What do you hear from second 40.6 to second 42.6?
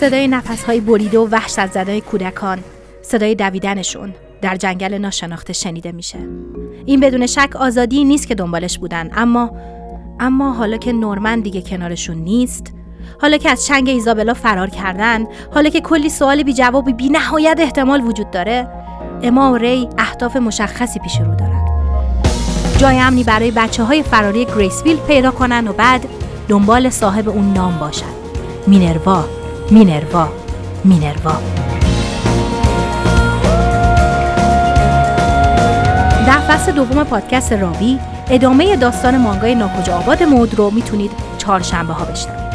می‌تونید چهارشنبه ها بشنوید.